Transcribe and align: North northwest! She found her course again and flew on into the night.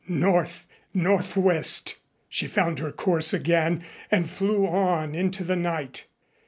North 0.07 0.65
northwest! 0.95 1.99
She 2.27 2.47
found 2.47 2.79
her 2.79 2.91
course 2.91 3.35
again 3.35 3.83
and 4.09 4.27
flew 4.27 4.65
on 4.65 5.13
into 5.13 5.43
the 5.43 5.55
night. 5.55 6.05